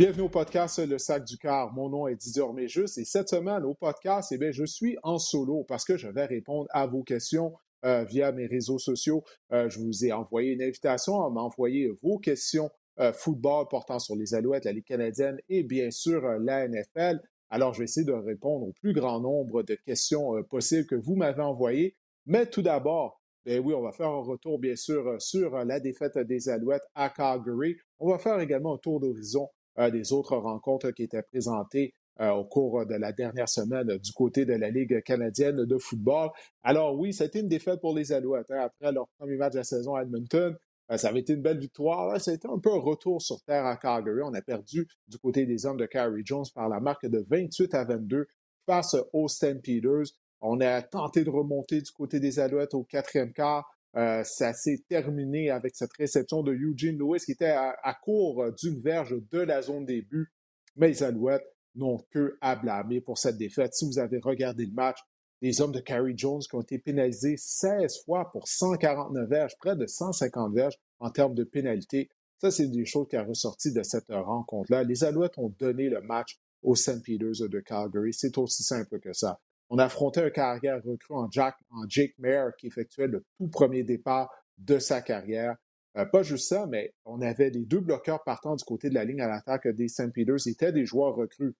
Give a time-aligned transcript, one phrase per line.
[0.00, 1.74] Bienvenue au podcast Le Sac du Car.
[1.74, 5.18] Mon nom est Didier Orméjus et cette semaine au podcast, eh bien, je suis en
[5.18, 7.52] solo parce que je vais répondre à vos questions
[7.84, 9.22] euh, via mes réseaux sociaux.
[9.52, 14.16] Euh, je vous ai envoyé une invitation à m'envoyer vos questions euh, football portant sur
[14.16, 17.20] les Alouettes, la Ligue canadienne et bien sûr la NFL.
[17.50, 21.14] Alors, je vais essayer de répondre au plus grand nombre de questions possibles que vous
[21.14, 21.94] m'avez envoyées.
[22.24, 26.16] Mais tout d'abord, ben oui, on va faire un retour, bien sûr, sur la défaite
[26.16, 27.76] des Alouettes à Calgary.
[27.98, 32.44] On va faire également un tour d'horizon des autres rencontres qui étaient présentées euh, au
[32.44, 36.28] cours de la dernière semaine du côté de la Ligue canadienne de football.
[36.62, 38.50] Alors oui, c'était une défaite pour les Alouettes.
[38.50, 38.60] Hein.
[38.60, 40.54] Après leur premier match de la saison à Edmonton,
[40.92, 42.10] euh, ça avait été une belle victoire.
[42.10, 44.20] A été un peu un retour sur terre à Calgary.
[44.22, 47.72] On a perdu du côté des hommes de Carrie Jones par la marque de 28
[47.72, 48.26] à 22
[48.66, 50.12] face aux Stampeders.
[50.42, 53.66] On a tenté de remonter du côté des Alouettes au quatrième quart.
[53.96, 58.80] Euh, ça s'est terminé avec cette réception de Eugene Lewis qui était à, court d'une
[58.80, 60.28] verge de la zone des buts.
[60.76, 63.74] Mais les Alouettes n'ont que à blâmer pour cette défaite.
[63.74, 64.98] Si vous avez regardé le match,
[65.42, 69.74] les hommes de Carrie Jones qui ont été pénalisés 16 fois pour 149 verges, près
[69.76, 72.10] de 150 verges en termes de pénalité.
[72.38, 74.84] Ça, c'est des choses qui ont ressorti de cette rencontre-là.
[74.84, 77.02] Les Alouettes ont donné le match aux St.
[77.02, 78.12] Peters de Calgary.
[78.12, 79.40] C'est aussi simple que ça.
[79.70, 83.84] On affrontait un carrière recru en, Jack, en Jake Mayer qui effectuait le tout premier
[83.84, 85.56] départ de sa carrière.
[85.96, 89.04] Euh, pas juste ça, mais on avait les deux bloqueurs partant du côté de la
[89.04, 90.12] ligne à l'attaque des St.
[90.12, 91.54] Peters étaient des joueurs recrues.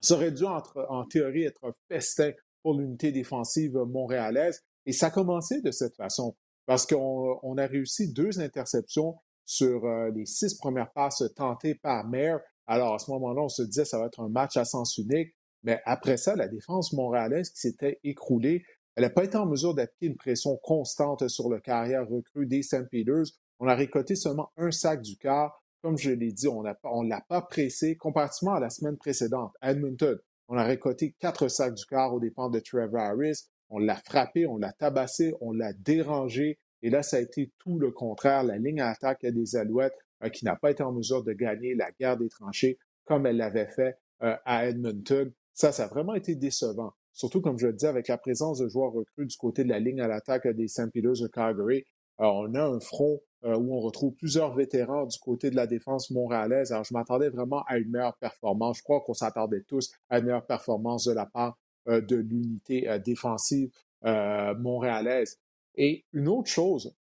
[0.00, 4.62] Ça aurait dû, en théorie, être un festin pour l'unité défensive montréalaise.
[4.84, 10.10] Et ça a commencé de cette façon, parce qu'on a réussi deux interceptions sur euh,
[10.10, 12.36] les six premières passes tentées par Mayer.
[12.66, 14.96] Alors, à ce moment-là, on se disait que ça va être un match à sens
[14.98, 15.34] unique.
[15.62, 18.64] Mais après ça, la défense montréalaise qui s'était écroulée,
[18.96, 22.62] elle n'a pas été en mesure d'appliquer une pression constante sur le carrière recru des
[22.62, 22.88] St.
[22.90, 23.32] Peters.
[23.58, 25.62] On a récolté seulement un sac du quart.
[25.82, 29.52] Comme je l'ai dit, on ne l'a pas pressé comparativement à la semaine précédente.
[29.60, 30.18] À Edmonton,
[30.48, 33.48] on a récolté quatre sacs du quart aux dépens de Trevor Harris.
[33.70, 36.58] On l'a frappé, on l'a tabassé, on l'a dérangé.
[36.82, 38.44] Et là, ça a été tout le contraire.
[38.44, 41.74] La ligne à attaque des Alouettes euh, qui n'a pas été en mesure de gagner
[41.74, 45.32] la guerre des tranchées comme elle l'avait fait euh, à Edmonton.
[45.54, 46.92] Ça, ça a vraiment été décevant.
[47.12, 49.78] Surtout, comme je le disais, avec la présence de joueurs recrues du côté de la
[49.78, 50.90] ligne à l'attaque des St.
[50.92, 51.84] Peters de Calgary,
[52.20, 55.66] euh, on a un front euh, où on retrouve plusieurs vétérans du côté de la
[55.66, 56.72] défense montréalaise.
[56.72, 58.78] Alors, je m'attendais vraiment à une meilleure performance.
[58.78, 61.58] Je crois qu'on s'attendait tous à une meilleure performance de la part
[61.88, 63.70] euh, de l'unité défensive
[64.04, 65.38] montréalaise.
[65.76, 66.92] Et une autre chose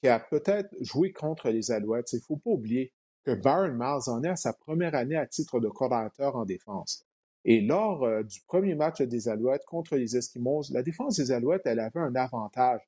[0.00, 2.92] qui a peut-être joué contre les Alouettes, c'est qu'il ne faut pas oublier
[3.24, 7.06] que Baron Miles en est à sa première année à titre de coordinateur en défense.
[7.44, 11.62] Et lors euh, du premier match des Alouettes contre les Eskimos, la défense des Alouettes,
[11.64, 12.80] elle avait un avantage.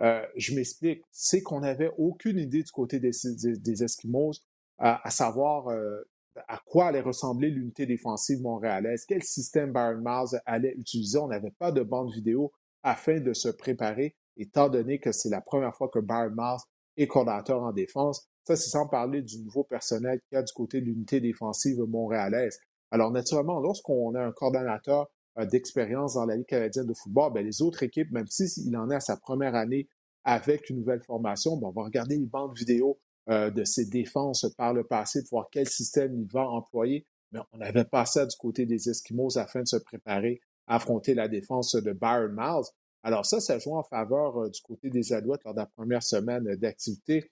[0.00, 4.40] Euh, je m'explique, c'est qu'on n'avait aucune idée du côté des, Eskimos
[4.78, 6.08] à, savoir euh,
[6.46, 11.18] à quoi allait ressembler l'unité défensive montréalaise, quel système Byron Miles allait utiliser.
[11.18, 12.52] On n'avait pas de bande vidéo
[12.84, 16.60] afin de se préparer, étant donné que c'est la première fois que Byron Miles
[16.96, 18.28] est coordinateur en défense.
[18.44, 21.80] Ça, c'est sans parler du nouveau personnel qu'il y a du côté de l'unité défensive
[21.80, 22.60] montréalaise.
[22.90, 27.42] Alors, naturellement, lorsqu'on a un coordonnateur euh, d'expérience dans la Ligue canadienne de football, bien,
[27.42, 29.88] les autres équipes, même s'il en est à sa première année
[30.24, 34.46] avec une nouvelle formation, bien, on va regarder les bandes vidéo euh, de ses défenses
[34.56, 37.06] par le passé pour voir quel système il va employer.
[37.32, 41.14] Mais on avait pas ça du côté des Eskimos afin de se préparer à affronter
[41.14, 42.66] la défense de Byron Miles.
[43.02, 46.02] Alors ça, ça joue en faveur euh, du côté des Alouettes lors de la première
[46.02, 47.30] semaine d'activité,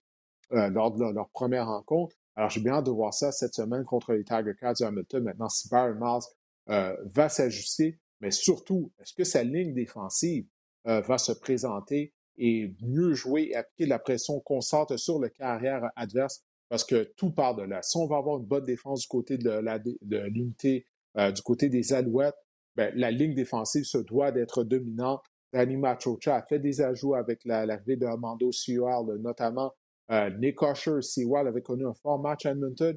[0.51, 2.15] lors de leur première rencontre.
[2.37, 5.25] Alors, j'ai bien hâte de voir ça cette semaine contre les Tiger Cats de Hamilton.
[5.25, 10.47] Maintenant, si Byron Miles va s'ajuster, mais surtout, est-ce que sa ligne défensive
[10.87, 15.91] euh, va se présenter et mieux jouer et appliquer la pression constante sur le carrière
[15.97, 16.43] adverse?
[16.69, 17.83] Parce que tout part de là.
[17.83, 20.87] Si on va avoir une bonne défense du côté de l'unité,
[21.17, 22.35] euh, du côté des Alouettes,
[22.75, 25.23] ben, la ligne défensive se doit d'être dominante.
[25.53, 29.73] Danny Machocha a fait des ajouts avec l'arrivée de Armando Sewell, notamment
[30.11, 30.59] euh, Nick
[31.01, 32.97] Seawall avait connu un fort match à Edmonton,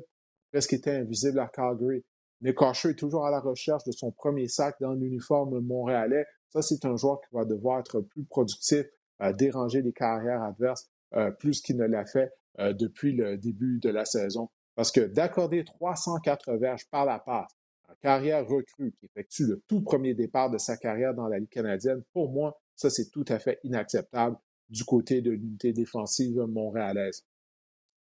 [0.51, 2.03] presque était invisible à Calgary.
[2.41, 6.25] Nick est toujours à la recherche de son premier sac dans l'uniforme montréalais.
[6.49, 8.85] Ça, c'est un joueur qui va devoir être plus productif,
[9.21, 13.89] euh, déranger les carrières adverses euh, plus qu'il ne l'a fait depuis le début de
[13.89, 14.49] la saison.
[14.75, 17.53] Parce que d'accorder 304 verges par la passe,
[17.87, 21.49] un carrière recrue qui effectue le tout premier départ de sa carrière dans la Ligue
[21.49, 24.37] canadienne, pour moi, ça, c'est tout à fait inacceptable
[24.69, 27.25] du côté de l'unité défensive montréalaise.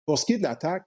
[0.07, 0.87] Pour ce qui est de l'attaque,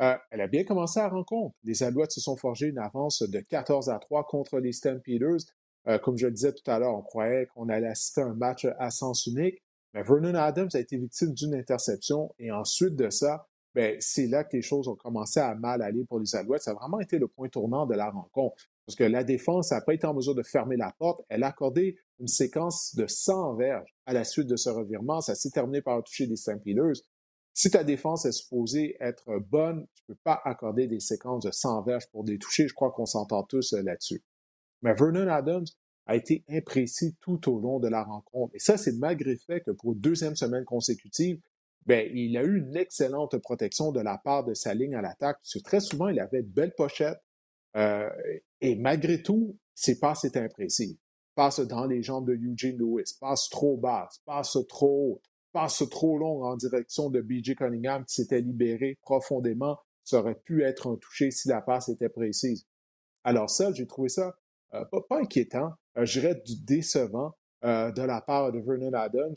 [0.00, 1.56] euh, elle a bien commencé à la rencontre.
[1.64, 5.44] Les Alouettes se sont forgés une avance de 14 à 3 contre les Stampeders.
[5.88, 8.34] Euh, comme je le disais tout à l'heure, on croyait qu'on allait assister à un
[8.34, 9.62] match à sens unique,
[9.94, 14.42] mais Vernon Adams a été victime d'une interception et ensuite de ça, ben, c'est là
[14.44, 16.62] que les choses ont commencé à mal aller pour les Alouettes.
[16.62, 18.64] Ça a vraiment été le point tournant de la rencontre.
[18.86, 21.20] Parce que la défense n'a pas été en mesure de fermer la porte.
[21.28, 25.20] Elle a accordé une séquence de 100 verges à la suite de ce revirement.
[25.20, 27.02] Ça s'est terminé par toucher des Stampeders.
[27.52, 31.50] Si ta défense est supposée être bonne, tu ne peux pas accorder des séquences de
[31.50, 32.68] 100 verges pour des toucher.
[32.68, 34.22] Je crois qu'on s'entend tous euh, là-dessus.
[34.82, 35.64] Mais Vernon Adams
[36.06, 38.54] a été imprécis tout au long de la rencontre.
[38.54, 41.40] Et ça, c'est malgré le fait que pour deuxième semaine consécutive,
[41.86, 45.38] ben, il a eu une excellente protection de la part de sa ligne à l'attaque.
[45.38, 47.22] Parce très souvent, il avait de belles pochettes.
[47.76, 48.08] Euh,
[48.60, 50.98] et malgré tout, ses passes étaient imprécises.
[51.34, 56.16] Passe dans les jambes de Eugene Lewis, passe trop basse, passe trop haute, passe trop
[56.16, 57.56] long en direction de B.J.
[57.56, 59.78] Cunningham qui s'était libéré profondément.
[60.04, 62.66] Ça aurait pu être un touché si la passe était précise.
[63.24, 64.34] Alors ça, j'ai trouvé ça
[64.72, 67.32] euh, pas, inquiétant, euh, je dirais décevant
[67.62, 69.34] de la part de Vernon Adams.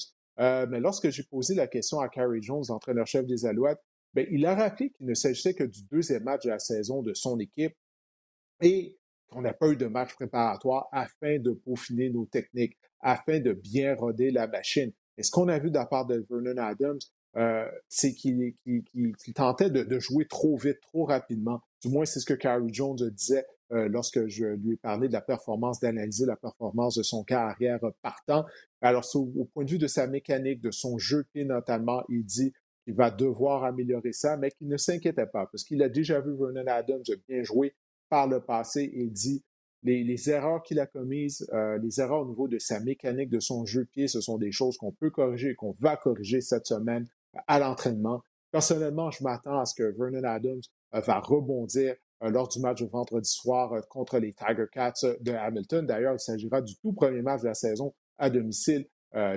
[0.69, 3.81] mais lorsque j'ai posé la question à Carrie Jones, l'entraîneur-chef des Alouettes,
[4.13, 7.15] ben, il a rappelé qu'il ne s'agissait que du deuxième match de la saison de
[7.15, 7.75] son équipe
[8.61, 8.97] et
[9.29, 13.95] qu'on n'a pas eu de match préparatoire afin de peaufiner nos techniques, afin de bien
[13.95, 14.91] roder la machine.
[15.17, 16.99] Et ce qu'on a vu de la part de Vernon Adams,
[17.37, 18.53] euh, c'est qu'il
[19.35, 21.61] tentait de, jouer trop vite, trop rapidement.
[21.81, 25.13] Du moins, c'est ce que Carrie Jones disait euh, lorsque je lui ai parlé de
[25.13, 28.45] la performance, d'analyser la performance de son carrière partant.
[28.81, 32.23] Alors, au, point de vue de sa mécanique, de son jeu de pied notamment, il
[32.23, 32.51] dit
[32.83, 36.31] qu'il va devoir améliorer ça, mais qu'il ne s'inquiétait pas, parce qu'il a déjà vu
[36.35, 37.75] Vernon Adams bien jouer
[38.09, 39.43] par le passé et dit
[39.83, 43.65] les, erreurs qu'il a commises, euh, les erreurs au niveau de sa mécanique, de son
[43.65, 47.07] jeu pied, ce sont des choses qu'on peut corriger et qu'on va corriger cette semaine
[47.47, 48.21] à l'entraînement.
[48.51, 50.61] Personnellement, je m'attends à ce que Vernon Adams
[50.95, 55.31] euh, va rebondir euh, lors du match de vendredi soir contre les Tiger Cats de
[55.31, 55.85] Hamilton.
[55.85, 58.85] D'ailleurs, il s'agira du tout premier match de la saison à domicile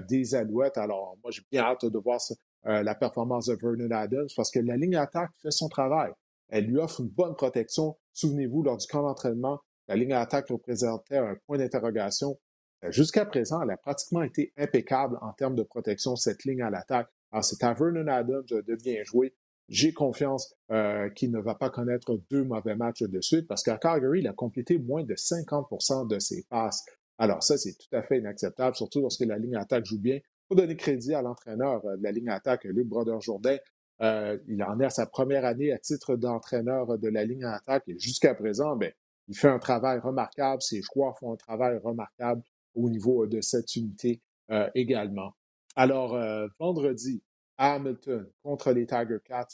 [0.07, 0.77] des Alouettes.
[0.77, 2.21] Alors, moi, j'ai bien hâte de voir
[2.65, 6.13] la performance de Vernon Adams parce que la ligne attaque fait son travail.
[6.51, 7.97] Elle lui offre une bonne protection.
[8.13, 12.39] Souvenez-vous, lors du camp d'entraînement, la ligne d'attaque représentait un point d'interrogation.
[12.85, 16.71] Euh, jusqu'à présent, elle a pratiquement été impeccable en termes de protection, cette ligne à
[16.71, 17.09] l'attaque.
[17.31, 19.35] Alors, c'est à Vernon Adams de bien jouer.
[19.69, 23.79] J'ai confiance euh, qu'il ne va pas connaître deux mauvais matchs de suite parce qu'à
[23.79, 26.85] Calgary, il a complété moins de 50% de ses passes.
[27.19, 30.19] Alors ça, c'est tout à fait inacceptable, surtout lorsque la ligne attaque joue bien.
[30.49, 33.57] Faut donner crédit à l'entraîneur euh, de la ligne attaque, Luc Brodeur-Jourdain,
[34.01, 37.51] euh, il en est à sa première année à titre d'entraîneur de la ligne en
[37.51, 38.93] attaque et jusqu'à présent, ben,
[39.29, 40.63] il fait un travail remarquable.
[40.63, 42.43] Ses joueurs font un travail remarquable
[42.75, 45.35] au niveau de cette unité euh, également.
[45.77, 47.23] Alors, euh, vendredi,
[47.59, 49.49] Hamilton contre les Tiger Cats,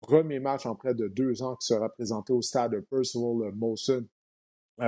[0.00, 4.06] premier match en près de deux ans qui sera présenté au stade de Percival Molson.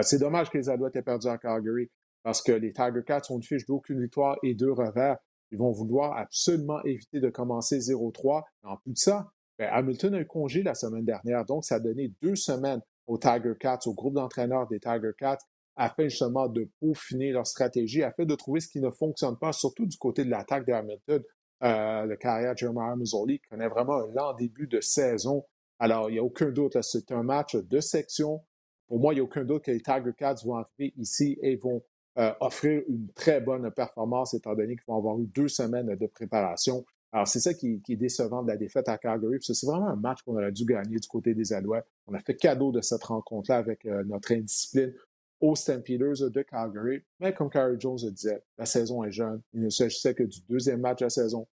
[0.03, 1.91] c'est dommage que les Alouettes aient perdu à Calgary
[2.23, 5.19] parce que les Tiger Cats ont une fiche d'aucune victoire et deux revers.
[5.51, 8.43] Ils vont vouloir absolument éviter de commencer 0-3.
[8.63, 11.81] En plus de ça, ben, Hamilton a eu congé la semaine dernière, donc ça a
[11.81, 15.39] donné deux semaines aux Tiger Cats, au groupe d'entraîneurs des Tiger Cats,
[15.77, 19.87] afin justement de peaufiner leur stratégie, afin de trouver ce qui ne fonctionne pas, surtout
[19.87, 21.23] du côté de l'attaque de Hamilton.
[21.63, 25.45] Euh, le carrière Jeremiah Mazzoli connaît vraiment un lent début de saison.
[25.79, 28.45] Alors, il n'y a aucun doute, c'est un match de section.
[28.89, 31.57] Pour moi, il n'y a aucun doute que les Tiger Cats vont arriver ici et
[31.57, 31.83] vont
[32.19, 36.07] euh, offrir une très bonne performance étant donné qu'ils vont avoir eu deux semaines de
[36.07, 36.85] préparation.
[37.13, 39.39] Alors, c'est ça qui, est décevant de la défaite à Calgary.
[39.41, 41.87] C'est vraiment un match qu'on aurait dû gagner du côté des Alouettes.
[42.07, 44.93] On a fait cadeau de cette rencontre-là avec euh, notre indiscipline
[45.41, 47.03] aux Stampeders de Calgary.
[47.19, 49.41] Mais comme Carrie Jones le disait, la saison est jeune.
[49.53, 51.49] Il ne s'agissait que du deuxième match de la saison.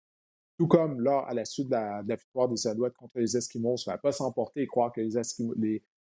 [0.58, 3.92] Tout comme là, à la suite de la, victoire des Alouettes contre les Eskimos, il
[3.92, 5.18] ne pas s'emporter et croire que les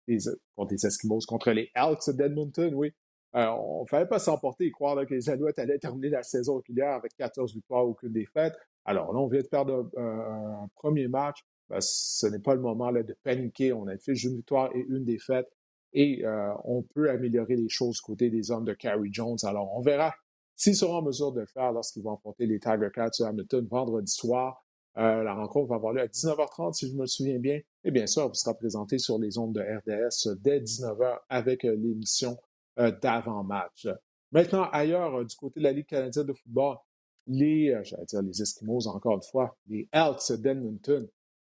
[0.07, 0.19] les,
[0.55, 2.93] contre les Eskimos, contre les Elks d'Edmonton, oui,
[3.35, 6.57] euh, on ne fallait pas s'emporter et croire que les Alouettes allaient terminer la saison
[6.57, 8.55] régulière avec 14 victoires, aucune défaite.
[8.85, 11.39] Alors là, on vient de perdre un, premier match.
[11.71, 13.73] Ben, ce n'est pas le moment de paniquer.
[13.73, 15.49] On a fait une victoire et une défaite.
[15.95, 19.39] Et euh, on peut améliorer les choses côté des hommes de Carrie Jones.
[19.45, 20.15] Alors, on verra
[20.57, 23.67] s'ils seront en mesure de le faire lorsqu'ils vont affronter les Tiger Cats à Hamilton
[23.71, 24.65] vendredi soir.
[24.99, 27.61] Euh, la rencontre va avoir lieu à 19h30, si je me souviens bien.
[27.85, 32.33] Et bien sûr, elle sera présentée sur les ondes de RDS dès 19h avec l'émission
[32.33, 33.87] euh, d'avant-match.
[34.33, 36.79] Maintenant, ailleurs, euh, du côté de la Ligue canadienne de football,
[37.27, 41.07] les, euh, j'allais dire les Eskimos encore une fois, les Elks d'Edmonton.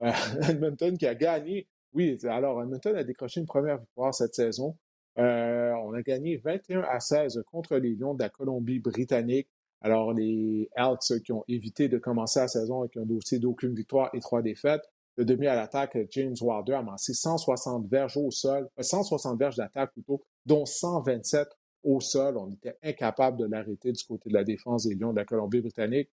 [0.49, 1.67] Edmonton qui a gagné.
[1.93, 4.77] Oui, alors Edmonton a décroché une première victoire cette saison.
[5.15, 9.47] on a gagné 21 à 16 contre les Lions de la Colombie-Britannique.
[9.79, 14.09] Alors, les Elks qui ont évité de commencer la saison avec un dossier d'aucune victoire
[14.13, 14.83] et trois défaites.
[15.15, 19.93] Le demi à l'attaque, James Wilder a amassé 160 verges au sol, 160 verges d'attaque
[19.93, 21.47] plutôt, dont 127
[21.83, 22.37] au sol.
[22.37, 26.09] On était incapable de l'arrêter du côté de la défense des Lions de la Colombie-Britannique.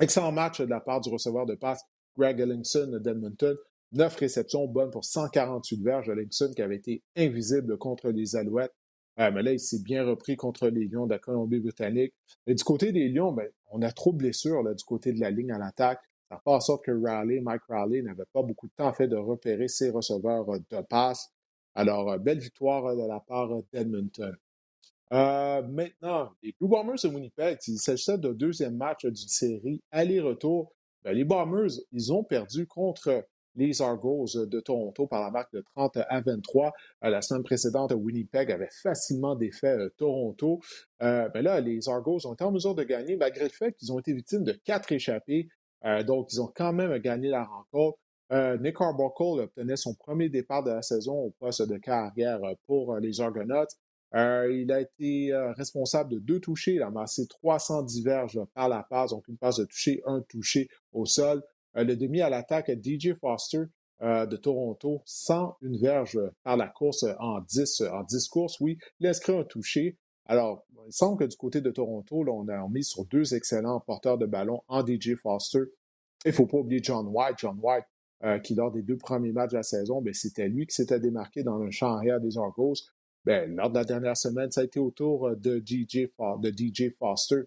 [0.00, 1.82] Excellent match de la part du receveur de passe
[2.16, 3.56] Greg Ellingson d'Edmonton.
[3.92, 6.10] 9 réceptions bonnes pour 148 verges.
[6.10, 8.74] Livingston qui avait été invisible contre les Alouettes.
[9.18, 12.14] Euh, mais là, il s'est bien repris contre les Lions de la Colombie-Britannique.
[12.46, 15.30] Et du côté des Lions, ben, on a trop de blessures du côté de la
[15.30, 16.00] ligne à l'attaque.
[16.30, 19.16] Ça fait en sorte que Raleigh, Mike Raleigh n'avait pas beaucoup de temps fait de
[19.16, 21.32] repérer ses receveurs euh, de passe.
[21.74, 24.34] Alors, euh, belle victoire de la part d'Edmonton.
[25.10, 30.72] maintenant, les Blue Bombers de Winnipeg, il s'agissait d'un deuxième match d'une série aller-retour.
[31.04, 33.24] Ben, les Bombers, ils ont perdu contre
[33.58, 36.72] les Argos de Toronto par la marque de 30 à 23.
[37.04, 40.60] Euh, la semaine précédente, Winnipeg avait facilement défait euh, Toronto.
[41.02, 43.92] Euh, ben là, les Argos ont été en mesure de gagner malgré le fait qu'ils
[43.92, 45.48] ont été victimes de quatre échappées.
[46.06, 47.98] donc, ils ont quand même gagné la rencontre.
[48.30, 53.20] Nick Arbuckle obtenait son premier départ de la saison au poste de carrière pour les
[53.20, 53.66] Argonauts.
[54.12, 56.74] il a été responsable de deux touchés.
[56.74, 60.68] Il a amassé 310 verges par la passe, donc une passe de toucher, un touché
[60.92, 61.42] au sol.
[61.76, 63.64] Euh, le demi à l'attaque DJ Foster
[64.02, 68.78] euh, de Toronto, sans une verge par la course en 10, en 10 courses, oui,
[69.00, 69.96] il a inscrit un touché.
[70.26, 73.80] Alors, il semble que du côté de Toronto, là, on a mis sur deux excellents
[73.80, 75.64] porteurs de ballon en DJ Foster.
[76.24, 77.36] Il ne faut pas oublier John White.
[77.38, 77.84] John White,
[78.24, 81.00] euh, qui lors des deux premiers matchs de la saison, ben, c'était lui qui s'était
[81.00, 82.74] démarqué dans le champ arrière des Argos.
[83.24, 86.90] Ben, lors de la dernière semaine, ça a été au tour de DJ, de DJ
[86.98, 87.44] Foster.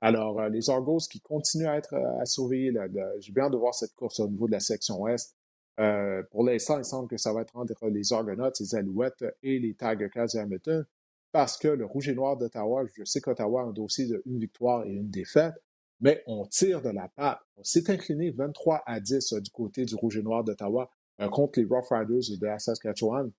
[0.00, 2.72] Alors, euh, les Argos qui continuent à être euh, à surveiller,
[3.18, 5.36] j'ai bien de voir cette course au niveau de la section Ouest.
[5.80, 9.58] Euh, pour l'instant, il semble que ça va être entre les Argonauts, les Alouettes et
[9.58, 10.84] les Tiger Cats de Hamilton,
[11.32, 14.84] parce que le Rouge et Noir d'Ottawa, je sais qu'Ottawa a un dossier de victoire
[14.84, 15.54] et une défaite,
[16.00, 17.40] mais on tire de la patte.
[17.56, 20.90] On s'est incliné 23 à 10 du côté du Rouge et Noir d'Ottawa
[21.30, 23.30] contre les Rough Riders de la Saskatchewan.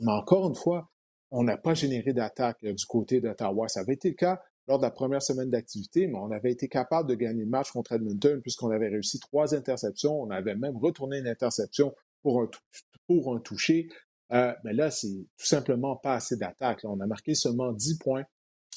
[0.00, 0.88] Mais encore une fois,
[1.30, 3.68] on n'a pas généré d'attaque du côté d'Ottawa.
[3.68, 6.68] Ça avait été le cas lors de la première semaine d'activité, mais on avait été
[6.68, 10.20] capable de gagner le match contre Edmonton puisqu'on avait réussi trois interceptions.
[10.20, 12.50] On avait même retourné une interception pour un,
[13.06, 13.88] pour un toucher.
[14.32, 16.80] Euh, mais là, c'est tout simplement pas assez d'attaque.
[16.84, 18.24] On a marqué seulement 10 points.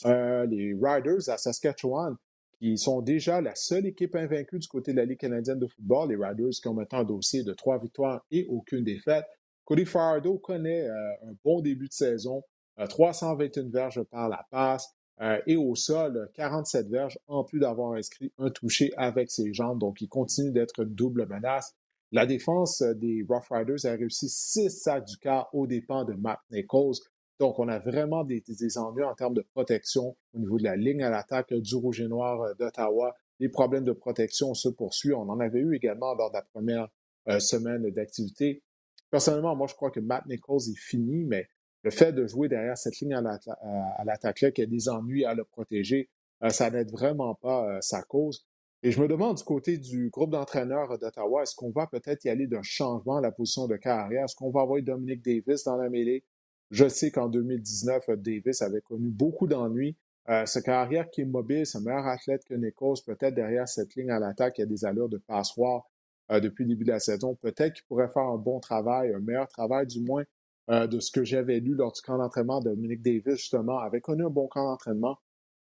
[0.05, 2.15] Euh, les Riders à Saskatchewan,
[2.59, 6.09] qui sont déjà la seule équipe invaincue du côté de la Ligue canadienne de football,
[6.09, 9.25] les Riders qui ont maintenant un dossier de trois victoires et aucune défaite.
[9.65, 12.43] Cody Fardo connaît euh, un bon début de saison,
[12.77, 18.31] 321 verges par la passe, euh, et au sol, 47 verges, en plus d'avoir inscrit
[18.37, 19.79] un touché avec ses jambes.
[19.79, 21.75] Donc, il continue d'être une double menace.
[22.11, 26.39] La défense des Rough Riders a réussi 6 sacs du quart aux dépens de Matt
[26.51, 26.95] Nichols.
[27.39, 28.43] Donc, on a vraiment des,
[28.77, 32.07] ennuis en termes de protection au niveau de la ligne à l'attaque du Rouge et
[32.07, 33.15] Noir d'Ottawa.
[33.39, 35.15] Les problèmes de protection se poursuivent.
[35.15, 36.89] On en avait eu également lors de la première
[37.29, 38.61] euh, semaine d'activité.
[39.09, 41.47] Personnellement, moi, je crois que Matt Nichols est fini, mais
[41.83, 45.45] le fait de jouer derrière cette ligne à l'attaque-là, qui a des ennuis à le
[45.45, 46.09] protéger,
[46.43, 48.45] euh, ça n'aide vraiment pas euh, sa cause.
[48.83, 52.29] Et je me demande du côté du groupe d'entraîneurs d'Ottawa, est-ce qu'on va peut-être y
[52.29, 54.25] aller d'un changement à la position de carrière?
[54.25, 56.23] Est-ce qu'on va envoyer Dominique Davis dans la mêlée?
[56.71, 59.95] Je sais qu'en 2019, Davis avait connu beaucoup d'ennuis.
[60.29, 64.11] Euh, ce carrière qui est mobile, un meilleur athlète que Nichols, peut-être derrière cette ligne
[64.11, 65.89] à l'attaque, il y a des allures de passoire
[66.29, 67.33] depuis le début de la saison.
[67.33, 70.23] Peut-être qu'il pourrait faire un bon travail, un meilleur travail du moins
[70.69, 74.01] euh, de ce que j'avais lu lors du camp d'entraînement de Dominique Davis, justement, avait
[74.01, 75.17] connu un bon camp d'entraînement.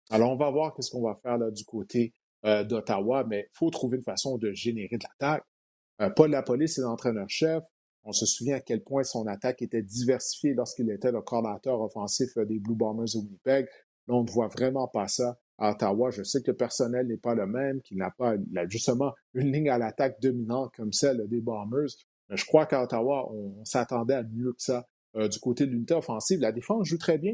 [0.09, 2.13] Alors, on va voir qu'est-ce qu'on va faire là, du côté
[2.45, 5.45] euh, d'Ottawa, mais il faut trouver une façon de générer de l'attaque.
[6.01, 7.63] Euh, Paul Lapolice est l'entraîneur-chef.
[8.07, 12.37] On se souvient à quel point son attaque était diversifiée lorsqu'il était le coordinateur offensif
[12.37, 13.67] des Blue Bombers de Winnipeg.
[14.07, 16.09] Là, on ne voit vraiment pas ça à Ottawa.
[16.09, 18.35] Je sais que le personnel n'est pas le même, qu'il n'a pas
[18.67, 21.89] justement une ligne à l'attaque dominante comme celle des Bombers.
[22.29, 24.87] Mais je crois qu'à Ottawa, on s'attendait à mieux que ça
[25.17, 27.33] euh, du côté de l'unité offensive, la défense joue très bien.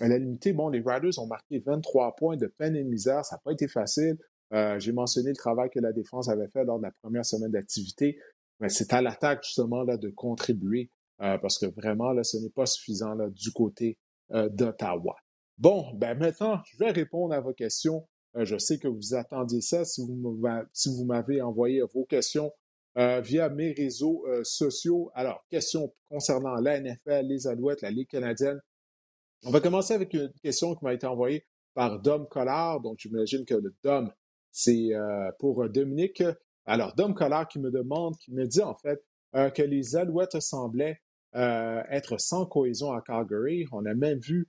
[0.00, 3.24] À la limité, bon, les Riders ont marqué 23 points de peine et de misère.
[3.24, 4.18] Ça n'a pas été facile.
[4.52, 7.50] Euh, j'ai mentionné le travail que la défense avait fait lors de la première semaine
[7.50, 8.18] d'activité.
[8.68, 10.90] C'est à l'attaque, justement, de contribuer
[11.20, 13.98] euh, parce que vraiment, ce n'est pas suffisant du côté
[14.30, 15.16] d'Ottawa.
[15.58, 18.06] Bon, ben maintenant, je vais répondre à vos questions.
[18.34, 19.84] je sais que vous attendiez ça.
[19.84, 22.50] Si vous m'avez envoyé vos questions
[22.96, 25.10] euh, via mes réseaux euh, sociaux.
[25.14, 28.60] Alors, question concernant la NFL, les Alouettes, la Ligue canadienne.
[29.44, 31.44] On va commencer avec une question qui m'a été envoyée
[31.74, 32.80] par Dom Collard.
[32.82, 34.12] Donc, j'imagine que le Dom,
[34.52, 36.22] c'est euh, pour Dominique.
[36.66, 39.02] Alors, Dom Collard qui me demande, qui me dit en fait
[39.32, 41.00] que les Alouettes semblaient
[41.34, 43.66] être sans cohésion à Calgary.
[43.72, 44.48] On a même vu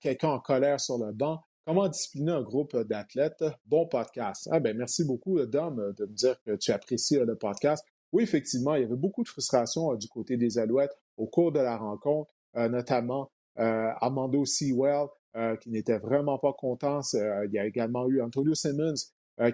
[0.00, 1.40] quelqu'un en colère sur le banc.
[1.64, 3.44] Comment discipliner un groupe d'athlètes?
[3.66, 4.48] Bon podcast.
[4.50, 7.84] Ah ben merci beaucoup, Dom, de me dire que tu apprécies le podcast.
[8.12, 11.60] Oui, effectivement, il y avait beaucoup de frustration du côté des Alouettes au cours de
[11.60, 17.00] la rencontre, euh, notamment euh, Armando Sewell, euh, qui n'était vraiment pas content.
[17.12, 18.94] il y a également eu Antonio Simmons,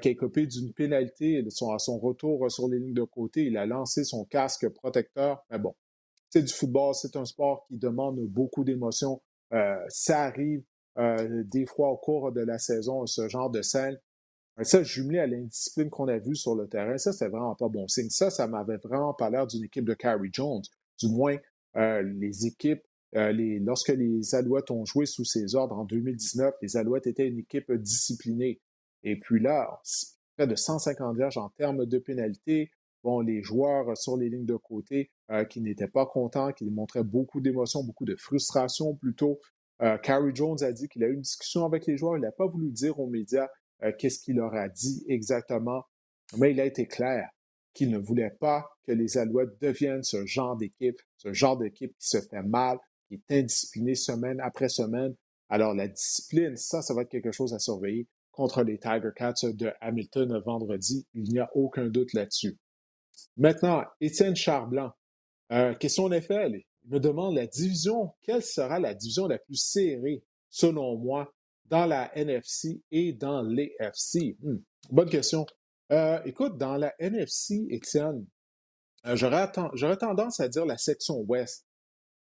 [0.01, 3.45] qui a écopé d'une pénalité à son retour sur les lignes de côté.
[3.45, 5.45] Il a lancé son casque protecteur.
[5.51, 5.75] Mais bon,
[6.31, 9.21] c'est du football, c'est un sport qui demande beaucoup d'émotions.
[9.89, 10.63] ça arrive
[10.97, 13.99] des fois au cours de la saison, ce genre de scène.
[14.63, 17.89] Ça, jumelé à l'indiscipline qu'on a vue sur le terrain, ça, c'est vraiment pas bon
[17.89, 18.09] signe.
[18.11, 20.63] Ça, ça m'avait vraiment pas l'air d'une équipe de Carrie Jones.
[21.01, 21.37] Du moins,
[21.77, 22.83] euh, les équipes,
[23.17, 27.27] euh, les, lorsque les Alouettes ont joué sous ses ordres en 2019, les Alouettes étaient
[27.27, 28.61] une équipe disciplinée.
[29.05, 29.81] Et puis là,
[30.37, 32.71] près de 150 verges en termes de pénalité.
[33.05, 37.05] Bon, les joueurs sur les lignes de côté euh, qui n'étaient pas contents, qui montraient
[37.05, 39.39] beaucoup d'émotions, beaucoup de frustration plutôt.
[40.03, 42.17] Carrie Jones a dit qu'il a eu une discussion avec les joueurs.
[42.17, 43.49] Il n'a pas voulu dire aux médias
[43.83, 45.85] euh, qu'est-ce qu'il leur a dit exactement.
[46.39, 47.29] Mais il a été clair
[47.75, 52.09] qu'il ne voulait pas que les Alouettes deviennent ce genre d'équipe, ce genre d'équipe qui
[52.09, 55.15] se fait mal, qui est indisciplinée semaine après semaine.
[55.49, 59.45] Alors la discipline, ça, ça va être quelque chose à surveiller contre les Tiger Cats
[59.45, 61.07] de Hamilton vendredi.
[61.15, 62.59] Il n'y a aucun doute là-dessus.
[63.37, 64.93] Maintenant, Étienne Charblanc.
[65.53, 66.51] Euh, question d'effet,
[66.85, 71.33] il me demande la division, quelle sera la division la plus serrée, selon moi,
[71.67, 74.37] dans la NFC et dans l'AFC?
[74.41, 74.57] Hmm,
[74.91, 75.47] bonne question.
[75.93, 78.27] Euh, écoute, dans la NFC, Étienne,
[79.07, 81.65] euh, j'aurais tendance à dire la section ouest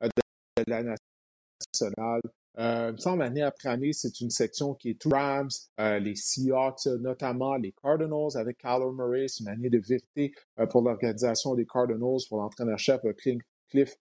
[0.04, 0.10] euh,
[0.58, 2.22] de la nationale.
[2.58, 7.56] Il me semble année après année, c'est une section qui est Rams, les Seahawks, notamment
[7.56, 9.28] les Cardinals avec Kyler Murray.
[9.28, 10.34] C'est une année de vérité
[10.70, 13.02] pour l'organisation des Cardinals, pour l'entraîneur-chef
[13.70, 13.96] Cliff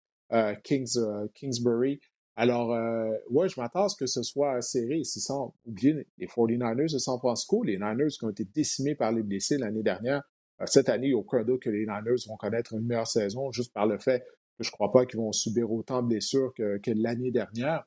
[0.63, 0.99] Kings,
[1.35, 2.01] Kingsbury.
[2.37, 5.03] Alors, euh, ouais, je m'attends à ce que ce soit serré.
[5.05, 9.13] C'est sans oublier les 49ers de San Francisco, les Niners qui ont été décimés par
[9.13, 10.23] les blessés l'année dernière.
[10.61, 13.87] Euh, cette année, aucun doute que les Niners vont connaître une meilleure saison juste par
[13.87, 14.25] le fait
[14.59, 17.85] que je ne crois pas qu'ils vont subir autant de blessures que, l'année dernière.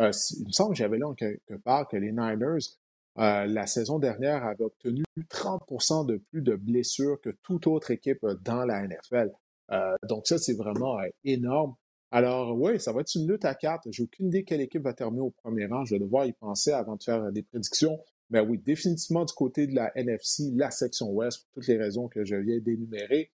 [0.00, 2.76] Euh, il me semble que j'avais là quelque part que les Niners,
[3.16, 8.64] la saison dernière, avaient obtenu 30 de plus de blessures que toute autre équipe dans
[8.64, 9.32] la NFL.
[10.08, 11.74] donc ça, c'est vraiment énorme.
[12.10, 13.86] Alors, oui, ça va être une lutte à quatre.
[13.90, 15.84] J'ai aucune idée quelle équipe va terminer au premier rang.
[15.84, 17.98] Je vais devoir y penser avant de faire des prédictions.
[18.30, 22.08] Mais oui, définitivement du côté de la NFC, la section Ouest, pour toutes les raisons
[22.08, 23.30] que je viens d'énumérer.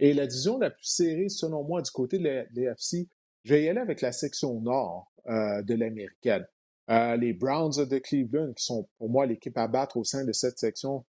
[0.00, 3.08] Et la division la plus serrée, selon moi, du côté de la NFC,
[3.44, 6.46] je vais y aller avec la section Nord euh, de l'américaine.
[6.90, 10.32] Euh, les Browns de Cleveland, qui sont pour moi l'équipe à battre au sein de
[10.32, 11.04] cette section,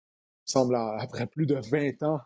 [0.45, 2.21] semble, après plus de 20 ans,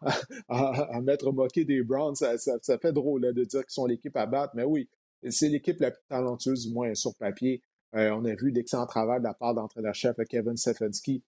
[0.49, 2.17] à, mettre moqué des Browns.
[2.17, 4.89] Ça, fait drôle de dire qu'ils sont l'équipe à battre, mais oui,
[5.29, 7.63] c'est l'équipe la plus talentueuse, du moins sur papier.
[7.95, 11.23] Euh, on a vu l'excellent travail de la part d'entraîneur-chef Kevin Stefanski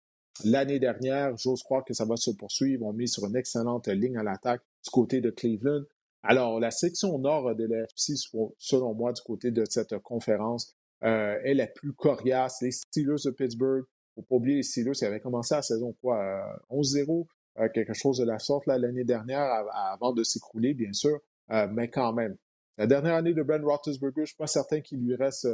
[0.45, 1.37] l'année dernière.
[1.37, 2.85] J'ose croire que ça va se poursuivre.
[2.87, 5.83] On met sur une excellente ligne à l'attaque du côté de Cleveland.
[6.29, 8.15] Alors, la section nord de l'FC,
[8.59, 12.63] selon moi, du côté de cette conférence, euh, est la plus coriace.
[12.63, 13.85] Les Steelers de Pittsburgh,
[14.17, 17.27] faut pas oublier les Steelers qui avaient commencé la saison quoi, 11-0,
[17.59, 21.19] euh, euh, quelque chose de la sorte l'année dernière avant de s'écrouler, bien sûr,
[21.51, 22.37] euh, mais quand même.
[22.79, 25.47] La dernière année de Ben Roethlisberger, je suis pas certain qu'il lui reste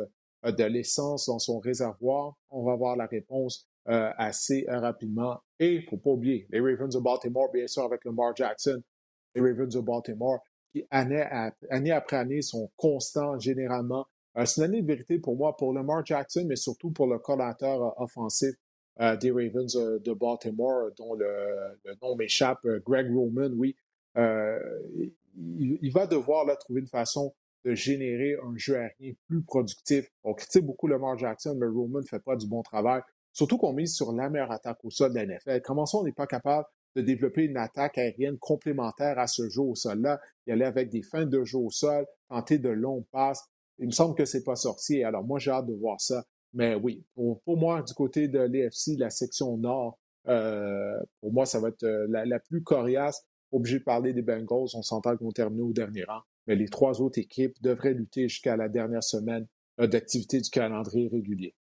[0.45, 2.35] de l'essence dans son réservoir.
[2.51, 5.41] On va voir la réponse assez rapidement.
[5.61, 8.83] Et faut pas oublier les Ravens de Baltimore, bien sûr, avec Lamar Jackson.
[9.37, 10.41] Les Ravens de Baltimore,
[10.73, 14.07] qui année, après année sont constants généralement
[14.39, 17.19] euh, c'est une année de vérité pour moi, pour Lamar Jackson, mais surtout pour le
[17.19, 18.55] coordinateur euh, offensif
[19.01, 23.77] euh, des Ravens de Baltimore, dont le, nom m'échappe, Greg Roman, oui.
[25.35, 30.11] Il, va devoir trouver une façon de générer un jeu aérien plus productif.
[30.25, 33.01] On critique beaucoup Lamar Jackson, mais Roman ne fait pas du bon travail.
[33.33, 35.63] Surtout qu'on mise sur la meilleure attaque au sol de la NFL.
[35.63, 39.63] Comment ça, on n'est pas capable de développer une attaque aérienne complémentaire à ce jeu
[39.63, 40.21] au sol-là?
[40.47, 43.45] Y aller avec des fins de jeu au sol, tenter de longues passes.
[43.79, 45.03] Il me semble que c'est pas sorti.
[45.03, 46.25] Alors, moi, j'ai hâte de voir ça.
[46.55, 51.61] Mais oui, pour, moi, du côté de l'EFC, la section nord, euh, pour moi, ça
[51.61, 53.27] va être euh, la, plus coriace.
[53.51, 54.69] Obligé de parler des Bengals.
[54.75, 56.21] On s'entend qu'ils vont terminer au dernier rang.
[56.47, 59.47] Mais les trois autres équipes devraient lutter jusqu'à la dernière semaine
[59.81, 61.55] euh, d'activité du calendrier régulier.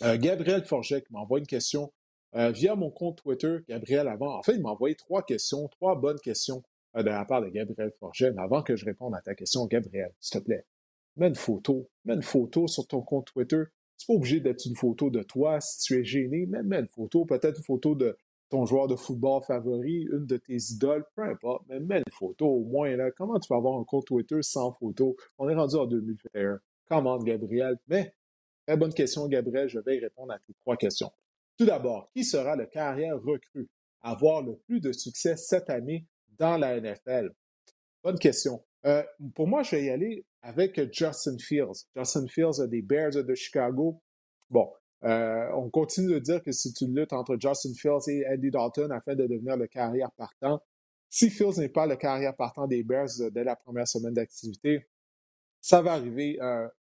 [0.00, 1.92] Gabriel Forget m'envoie une question
[2.34, 3.58] via mon compte Twitter.
[3.68, 6.62] Gabriel, avant, en fait, il m'a envoyé trois questions, trois bonnes questions
[6.94, 8.32] de la part de Gabriel Forget.
[8.32, 10.66] Mais avant que je réponde à ta question, Gabriel, s'il te plaît,
[11.16, 11.88] mets une photo.
[12.04, 13.62] Mets une photo sur ton compte Twitter.
[13.96, 16.88] C'est pas obligé d'être une photo de toi si tu es gêné, mais mets une
[16.88, 18.16] photo, peut-être une photo de
[18.48, 22.46] ton joueur de football favori, une de tes idoles, peu importe, mais mets une photo
[22.46, 22.94] au moins.
[22.96, 23.10] Là.
[23.10, 25.16] Comment tu peux avoir un compte Twitter sans photo?
[25.38, 26.60] On est rendu en 2021.
[26.86, 27.78] Comment, Gabriel?
[27.88, 28.14] Mais,
[28.66, 29.68] très bonne question, Gabriel.
[29.68, 31.10] Je vais répondre à tes trois questions.
[31.58, 33.68] Tout d'abord, qui sera le carrière recru
[34.00, 36.06] à avoir le plus de succès cette année
[36.38, 37.30] dans la NFL?
[38.02, 38.64] Bonne question.
[38.84, 41.86] Euh, pour moi, je vais y aller avec Justin Fields.
[41.94, 44.02] Justin Fields des Bears de Chicago.
[44.50, 48.90] Bon, on continue de dire que c'est une lutte entre Justin Fields et Andy Dalton
[48.90, 50.60] afin de devenir le carrière partant.
[51.08, 54.88] Si Fields n'est pas le carrière partant des Bears dès la première semaine d'activité,
[55.60, 56.38] ça va arriver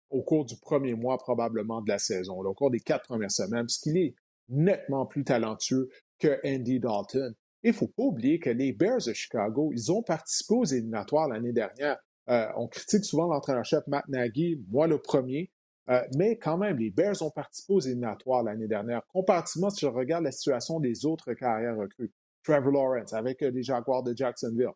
[0.09, 3.63] au cours du premier mois probablement de la saison, au cours des quatre premières semaines,
[3.63, 4.15] parce qu'il est
[4.49, 7.33] nettement plus talentueux que Andy Dalton.
[7.63, 11.53] Il faut pas oublier que les Bears de Chicago, ils ont participé aux éliminatoires l'année
[11.53, 11.97] dernière.
[12.29, 15.51] Euh, on critique souvent l'entraîneur-chef Matt Nagy, moi le premier,
[15.89, 19.01] euh, mais quand même, les Bears ont participé aux éliminatoires l'année dernière.
[19.13, 22.11] Comparativement, si je regarde la situation des autres carrières recrues,
[22.43, 24.71] Trevor Lawrence avec euh, les Jaguars de Jacksonville.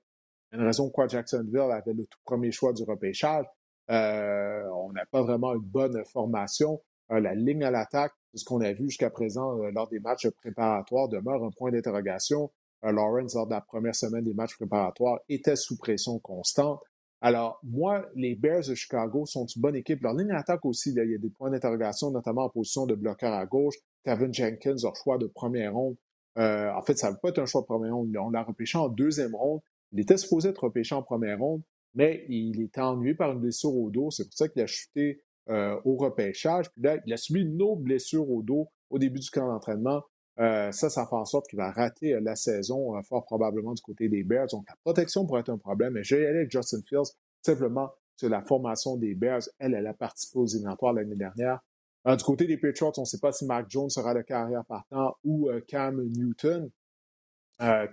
[0.53, 3.45] Une raison pourquoi Jacksonville avait le tout premier choix du repêchage.
[3.87, 6.81] on n'a pas vraiment une bonne formation.
[7.19, 11.43] La ligne à l'attaque, ce qu'on a vu jusqu'à présent lors des matchs préparatoires, demeure
[11.43, 12.49] un point d'interrogation.
[12.83, 16.81] Lawrence, lors de la première semaine des matchs préparatoires, était sous pression constante.
[17.23, 20.01] Alors, moi, les Bears de Chicago sont une bonne équipe.
[20.01, 23.33] Leur ligne d'attaque aussi, il y a des points d'interrogation, notamment en position de bloqueur
[23.33, 23.75] à gauche.
[24.03, 25.95] Kevin Jenkins, leur choix de première ronde.
[26.39, 28.15] Euh, en fait, ça ne veut pas être un choix de première ronde.
[28.17, 29.61] On l'a repêché en deuxième ronde.
[29.91, 31.61] Il était supposé être repêché en première ronde,
[31.93, 34.09] mais il était ennuyé par une blessure au dos.
[34.09, 36.71] C'est pour ça qu'il a chuté euh, au repêchage.
[36.71, 40.03] Puis là, il a subi une autre blessure au dos au début du camp d'entraînement.
[40.39, 43.73] Euh, ça, ça fait en sorte qu'il va rater euh, la saison euh, fort probablement
[43.73, 44.47] du côté des Bears.
[44.47, 45.93] Donc, la protection pourrait être un problème.
[45.93, 49.41] Mais je vais aller avec Justin Fields simplement sur la formation des Bears.
[49.59, 51.59] Elle, elle a participé aux éliminatoires l'année dernière.
[52.05, 55.15] du côté des Patriots, on ne sait pas si Mark Jones sera le carrière partant
[55.23, 56.69] ou Cam Newton.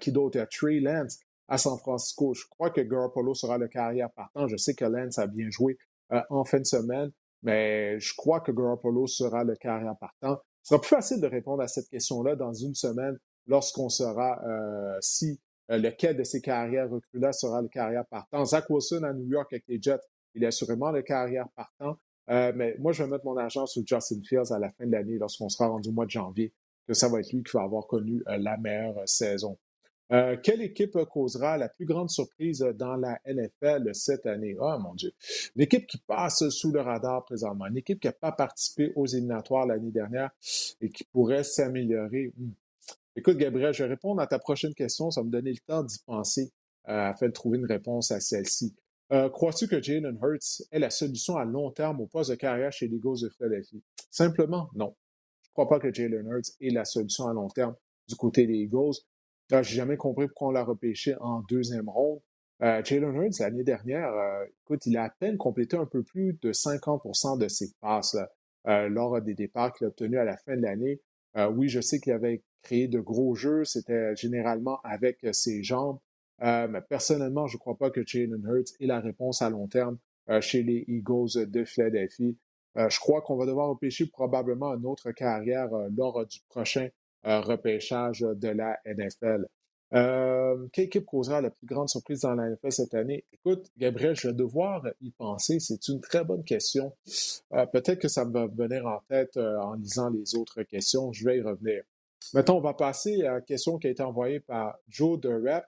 [0.01, 0.47] qui d'autre?
[0.51, 2.35] Trey Lance à San Francisco.
[2.35, 4.47] Je crois que Garoppolo sera le carrière partant.
[4.49, 5.79] Je sais que Lance a bien joué
[6.31, 7.11] en fin de semaine,
[7.43, 10.41] mais je crois que Garoppolo sera le carrière partant.
[10.63, 14.99] Ce sera plus facile de répondre à cette question-là dans une semaine lorsqu'on saura euh,
[15.01, 18.45] si euh, lequel de ces carrières recrues-là sera le carrière partant.
[18.45, 20.01] Zach Wilson à New York avec les Jets,
[20.35, 21.99] il est assurément le carrière partant.
[22.31, 24.93] Euh, mais moi, je vais mettre mon argent sur Justin Fields à la fin de
[24.93, 26.53] l'année lorsqu'on sera rendu au mois de janvier,
[26.87, 29.57] que ça va être lui qui va avoir connu la meilleure saison.
[30.11, 34.57] Euh, quelle équipe causera la plus grande surprise dans la NFL cette année?
[34.59, 35.13] Oh mon Dieu.
[35.55, 39.67] L'équipe qui passe sous le radar présentement, une équipe qui n'a pas participé aux éliminatoires
[39.67, 40.31] l'année dernière
[40.81, 42.33] et qui pourrait s'améliorer.
[42.37, 42.53] Hmm.
[43.17, 45.11] Écoute, Gabriel, je vais répondre à ta prochaine question.
[45.11, 46.53] Ça va me donner le temps d'y penser
[46.89, 48.75] euh, afin de trouver une réponse à celle-ci.
[49.11, 52.73] Euh, crois-tu que Jalen Hurts est la solution à long terme au poste de carrière
[52.73, 53.83] chez les Eagles de Philadelphie?
[54.11, 54.95] Simplement, non.
[55.43, 57.75] Je ne crois pas que Jalen Hurts est la solution à long terme
[58.07, 58.97] du côté des Eagles.
[59.51, 62.21] Je n'ai jamais compris pourquoi on l'a repêché en deuxième ronde.
[62.63, 66.37] Euh, Jalen Hurts, l'année dernière, euh, écoute, il a à peine complété un peu plus
[66.43, 68.17] de 50% de ses passes
[68.67, 71.01] euh, lors des départs qu'il a obtenus à la fin de l'année.
[71.53, 76.01] oui, je sais qu'il avait créé de gros jeux, c'était généralement avec ses jambes,
[76.41, 79.99] mais personnellement, je ne crois pas que Jalen Hurts est la réponse à long terme
[80.41, 82.37] chez les Eagles de Philadelphie.
[82.75, 86.89] je crois qu'on va devoir repêcher probablement une autre carrière lors du prochain
[87.25, 89.47] repêchage de la NFL.
[89.95, 93.25] Euh, quelle équipe causera la plus grande surprise dans la NFL cette année?
[93.33, 95.61] Écoute, Gabriel, je vais devoir y penser.
[95.61, 96.95] C'est une très bonne question.
[97.53, 101.13] Euh, peut-être que ça me va venir en tête euh, en lisant les autres questions.
[101.13, 101.83] Je vais y revenir.
[102.35, 105.65] Maintenant, on va passer à la question qui a été envoyée par Joe de Rep.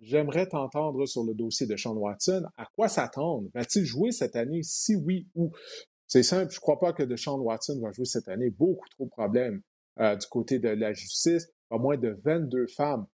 [0.00, 2.42] J'aimerais t'entendre sur le dossier de Sean Watson.
[2.56, 3.48] À quoi s'attendre?
[3.54, 4.64] Va-t-il jouer cette année?
[4.64, 5.52] Si oui, où?
[6.12, 8.50] C'est simple, je ne crois pas que Deshaun Watson va jouer cette année.
[8.50, 9.62] Beaucoup trop de problèmes
[9.98, 11.50] euh, du côté de la justice.
[11.70, 13.06] Pas moins de 22 femmes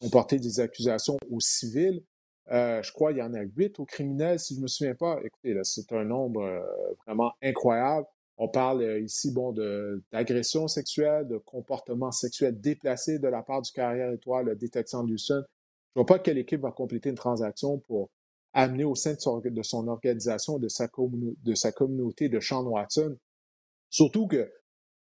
[0.00, 2.02] ont porté des accusations aux civils.
[2.50, 4.96] Euh, je crois qu'il y en a 8 aux criminels, si je ne me souviens
[4.96, 5.20] pas.
[5.22, 6.60] Écoutez, c'est un nombre euh,
[7.06, 8.08] vraiment incroyable.
[8.36, 9.54] On parle ici bon,
[10.10, 15.44] d'agression sexuelle, de comportement sexuel déplacé de la part du carrière étoile, le détection Houston.
[15.94, 18.10] Je ne vois pas quelle équipe va compléter une transaction pour
[18.52, 19.20] amener au sein de
[19.62, 23.16] son, organisation, de sa, de sa communauté de Sean Watson.
[23.90, 24.50] Surtout que,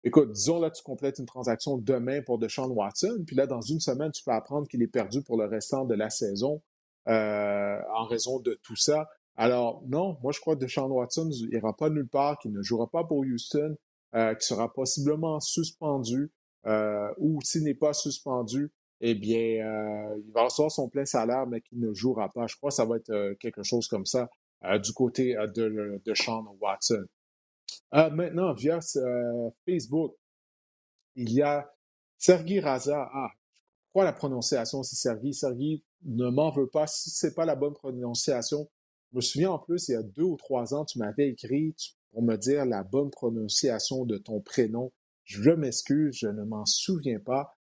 [0.04, 3.80] écoute, disons là, tu complètes une transaction demain pour Deshaun Watson, puis là, dans une
[3.80, 6.62] semaine, tu peux apprendre qu'il est perdu pour le restant de la saison
[7.08, 9.08] euh, en raison de tout ça.
[9.36, 12.90] Alors, non, moi, je crois que Deshaun Watson n'ira pas nulle part, qu'il ne jouera
[12.90, 13.76] pas pour Houston,
[14.14, 16.32] euh, qu'il sera possiblement suspendu,
[16.66, 21.46] euh, ou s'il n'est pas suspendu, eh bien, euh, il va recevoir son plein salaire,
[21.46, 22.46] mais qu'il ne jouera pas.
[22.46, 24.28] Je crois que ça va être euh, quelque chose comme ça
[24.64, 27.04] euh, du côté de, de, Sean Watson.
[27.92, 28.80] maintenant, via
[29.64, 30.14] Facebook,
[31.14, 31.70] il y a
[32.16, 33.08] Sergi Raza.
[33.12, 33.30] Ah,
[33.84, 35.32] je crois la prononciation, c'est Sergi.
[35.32, 36.86] Sergi ne m'en veut pas.
[36.86, 38.68] Si ce n'est pas la bonne prononciation,
[39.12, 41.74] je me souviens en plus, il y a deux ou trois ans, tu m'avais écrit
[42.10, 44.92] pour me dire la bonne prononciation de ton prénom.
[45.24, 47.57] Je m'excuse, je ne m'en souviens pas.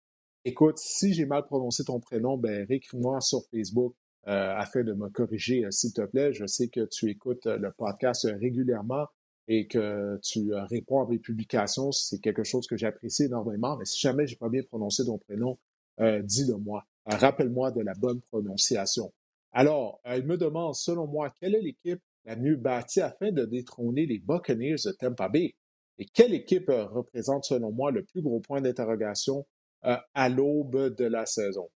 [0.47, 3.93] Écoute, si j'ai mal prononcé ton prénom, ben réécris-moi sur Facebook
[4.29, 6.31] euh, afin de me corriger, euh, s'il te plaît.
[6.31, 9.07] Je sais que tu écoutes euh, le podcast régulièrement.
[9.49, 13.75] et que tu réponds à mes publications, c'est quelque chose que j'apprécie énormément.
[13.75, 15.57] Mais si jamais j'ai pas bien prononcé ton prénom,
[15.99, 16.85] dis-le-moi.
[17.05, 19.13] Rappelle-moi de la bonne prononciation.
[19.51, 24.05] Alors, il me demande, selon moi, quelle est l'équipe la mieux bâtie afin de détrôner
[24.05, 25.55] les Buccaneers de Tampa Bay?
[25.97, 29.45] Et quelle équipe représente, selon moi, le plus gros point d'interrogation
[29.81, 31.69] à l'aube de la saison?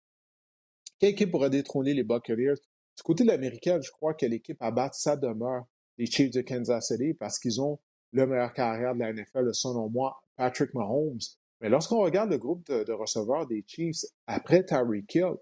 [0.98, 2.60] Quelle équipe pourrait détrôner les Buccaneers?
[2.96, 5.64] Du côté de l'américaine, je crois que l'équipe à battre, ça demeure
[5.96, 7.78] les Chiefs de Kansas City parce qu'ils ont
[8.12, 11.18] le meilleur carrière de la NFL, selon moi, Patrick Mahomes.
[11.60, 15.34] Mais lorsqu'on regarde le groupe de, receveurs des Chiefs après Tyreek Hill,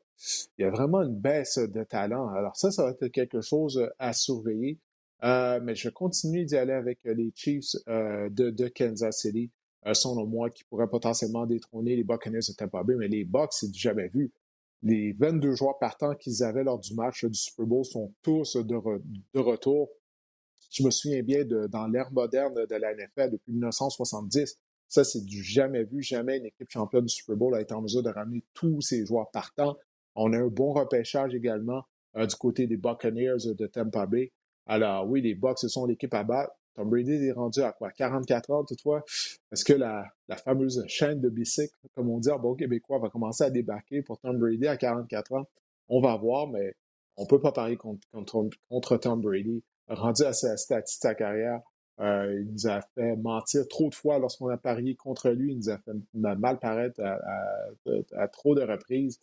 [0.59, 2.29] il y a vraiment une baisse de talent.
[2.29, 4.79] Alors ça, ça va être quelque chose à surveiller.
[5.25, 9.58] Euh, mais je continue d'y aller avec les Chiefs euh, de, Kansas City, euh,
[9.93, 12.95] selon moi, qui pourraient potentiellement détrôner les Buccaneers de Tampa Bay.
[12.97, 14.33] Mais les Bucks, c'est du jamais vu.
[14.83, 19.41] Les 22 joueurs partants qu'ils avaient lors du match du Super Bowl sont tous de,
[19.41, 19.91] retour.
[20.71, 24.59] Je me souviens bien dans l'ère moderne de la NFL depuis 1970.
[24.89, 26.03] Ça, c'est du jamais vu.
[26.03, 29.05] Jamais une équipe championne du Super Bowl a été en mesure de ramener tous ses
[29.05, 29.77] joueurs partants.
[30.15, 31.85] On a un bon repêchage également
[32.17, 34.33] euh, du côté des Buccaneers de Tampa Bay.
[34.67, 36.53] Alors oui, les Bucks, ce sont l'équipe à battre.
[36.79, 37.91] Tom Brady est rendu à quoi?
[37.91, 39.05] 44 ans toutefois?
[39.51, 40.05] Est-ce que la,
[40.45, 44.21] fameuse chaîne de bicycle, comme on dit en bon québécois, va commencer à débarquer pour
[44.21, 45.49] Tom Brady à 44 ans?
[45.89, 46.75] On va voir, mais
[47.17, 48.07] on ne peut pas parier contre,
[48.99, 51.63] Tom Brady rendu à sa statut de sa carrière,
[52.01, 55.55] euh, il nous a fait mentir trop de fois lorsqu'on a parié contre lui.
[55.55, 59.19] Il nous a fait mal paraître à, trop de reprises.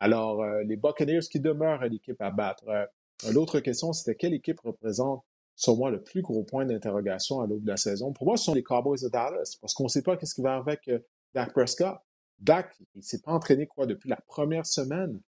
[0.00, 2.68] Alors, euh, les Buccaneers qui demeurent l'équipe à battre.
[2.68, 2.84] Euh,
[3.32, 5.24] l'autre question, c'était quelle équipe représente,
[5.56, 8.12] selon moi, le plus gros point d'interrogation à l'aube de la saison?
[8.12, 10.42] Pour moi, ce sont les Cowboys de Dallas, parce qu'on ne sait pas qu'est-ce qui
[10.42, 10.88] va avec
[11.34, 11.96] Dak Prescott.
[12.38, 15.20] Dak, il ne s'est pas entraîné quoi depuis la première semaine.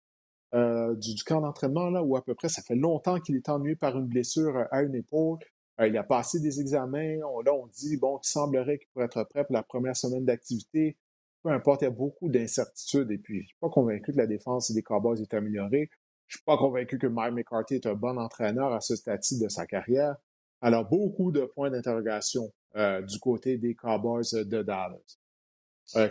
[0.53, 3.75] Euh, du, camp d'entraînement, là, où à peu près ça fait longtemps qu'il est ennuyé
[3.75, 5.39] par une blessure euh, à une épaule.
[5.81, 7.17] Euh, il a passé des examens.
[7.17, 10.97] là, on dit bon, qu'il semblerait qu'il pourrait être prêt pour la première semaine d'activité.
[11.43, 13.11] Peu importe, il y a beaucoup d'incertitudes.
[13.11, 15.89] Et puis, je ne suis pas convaincu que la défense des Cowboys est améliorée.
[16.27, 19.21] Je ne suis pas convaincu que Mike McCarthy est un bon entraîneur à ce stade
[19.39, 20.17] de sa carrière.
[20.61, 25.17] Alors, beaucoup de points d'interrogation du côté des Cowboys de Dallas.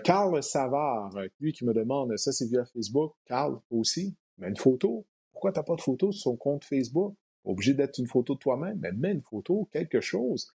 [0.03, 5.07] Carl Savard, lui qui me demande, ça c'est via Facebook, Carl aussi, Mets une photo.
[5.33, 7.15] Pourquoi tu n'as pas de photo sur son compte Facebook?
[7.45, 10.53] Obligé d'être une photo de toi-même, mais mets une photo, quelque chose.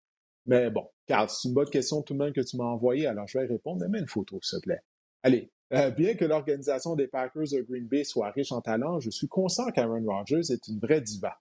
[0.46, 3.26] Mais bon, Carl, c'est une bonne question tout de même que tu m'as envoyée, alors
[3.26, 4.80] je vais répondre, mais mets une photo, s'il te plaît.
[5.22, 9.10] Allez, euh, bien que l'organisation des Packers de Green Bay soit riche en talent, je
[9.10, 11.38] suis conscient qu'Aaron Rodgers est une vraie diva.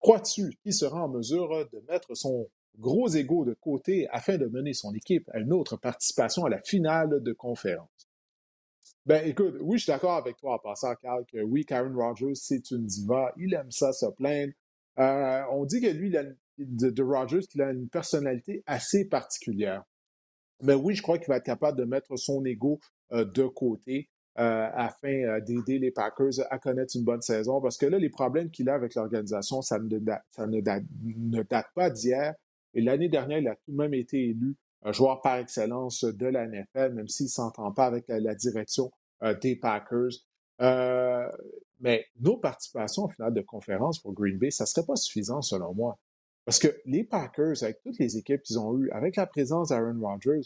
[0.00, 4.74] Crois-tu qu'il sera en mesure de mettre son gros ego de côté afin de mener
[4.74, 8.10] son équipe à une autre participation à la finale de conférence?
[9.06, 12.34] Ben écoute, oui, je suis d'accord avec toi en passant, Carl, que oui, Karen Rogers,
[12.34, 13.32] c'est une diva.
[13.38, 14.52] Il aime ça se plaindre.
[14.98, 16.14] Euh, on dit que lui,
[16.58, 19.84] de, Rogers, qu'il a une personnalité assez particulière.
[20.62, 22.78] Mais oui, je crois qu'il va être capable de mettre son ego
[23.12, 27.60] de côté euh, afin d'aider les Packers à connaître une bonne saison.
[27.60, 32.34] Parce que là, les problèmes qu'il a avec l'organisation, ça, ne, date, pas d'hier.
[32.72, 36.46] Et l'année dernière, il a tout de même été élu joueur par excellence de la
[36.46, 38.90] NFL, même s'il ne s'entend pas avec la, direction
[39.22, 40.12] euh, des Packers.
[40.62, 41.28] Euh,
[41.80, 45.42] mais nos participations au final de conférence pour Green Bay, ça ne serait pas suffisant
[45.42, 45.98] selon moi.
[46.44, 50.00] Parce que les Packers, avec toutes les équipes qu'ils ont eues, avec la présence d'Aaron
[50.00, 50.42] Rodgers,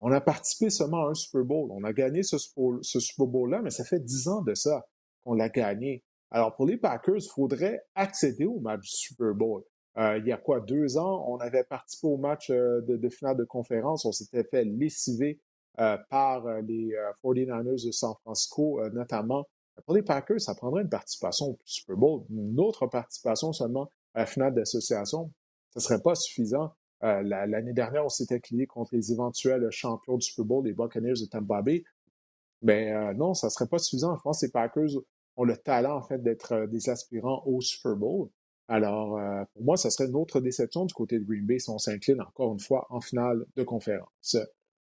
[0.00, 1.70] on a participé seulement à un Super Bowl.
[1.72, 4.86] On a gagné ce, Super Bowl-là, mais ça fait dix ans de ça
[5.24, 6.02] qu'on l'a gagné.
[6.30, 9.62] Alors pour les Packers, il faudrait accéder au match du Super Bowl.
[9.98, 13.36] Euh, il y a quoi, deux ans, on avait participé au match euh, de, finale
[13.36, 14.04] de conférence.
[14.04, 15.40] On s'était fait lessiver
[15.80, 19.44] euh, par les 49ers de San Francisco, notamment.
[19.86, 24.20] Pour les Packers, ça prendrait une participation au Super Bowl, une autre participation seulement à
[24.20, 25.32] la finale d'association.
[25.70, 26.72] Ce ne serait pas suffisant.
[27.02, 31.26] L'année dernière, on s'était clié contre les éventuels champions du Super Bowl, les Buccaneers de
[31.26, 31.84] Tampa Bay.
[32.62, 34.16] Mais non, ça ne serait pas suffisant.
[34.16, 34.90] Je pense que les Packers
[35.36, 38.28] ont le talent, en fait, d'être des aspirants au Super Bowl.
[38.70, 41.68] Alors, euh, pour moi, ça serait une autre déception du côté de Green Bay si
[41.70, 44.36] on s'incline encore une fois en finale de conférence.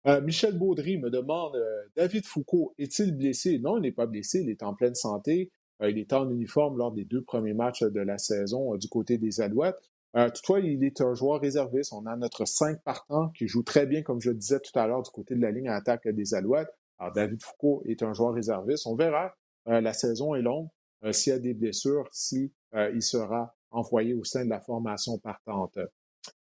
[0.06, 4.42] Euh, Michel Baudry me demande euh, David Foucault est-il blessé Non, il n'est pas blessé,
[4.42, 5.50] il est en pleine santé.
[5.82, 9.40] il est en uniforme lors des deux premiers matchs de la saison du côté des
[9.40, 9.90] Alouettes.
[10.14, 11.92] Toutefois, il est un joueur réserviste.
[11.92, 14.86] On a notre 5 partants qui joue très bien, comme je le disais tout à
[14.86, 16.72] l'heure, du côté de la ligne à attaque des Alouettes.
[16.98, 18.86] Alors, David Foucault est un joueur réserviste.
[18.86, 19.34] On verra.
[19.66, 20.68] la saison est longue.
[21.10, 25.78] S'il y a des blessures, si il sera envoyé au sein de la formation partante.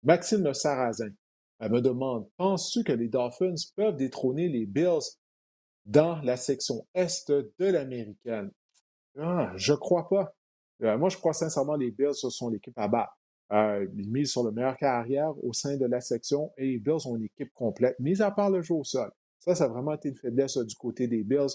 [0.03, 1.11] Maxime Sarrazin
[1.61, 5.17] me demande Penses-tu que les Dolphins peuvent détrôner les Bills
[5.87, 8.51] dans la section Est de l'américaine?
[9.19, 10.35] Ah, Je crois pas.
[10.83, 13.17] Euh, moi, je crois sincèrement que les Bills ce sont l'équipe à battre.
[13.53, 17.07] Euh, ils misent sur le meilleur carrière au sein de la section et les Bills
[17.07, 19.11] ont une équipe complète, mis à part le jeu au sol.
[19.39, 21.51] Ça, ça a vraiment été une faiblesse du côté des Bills.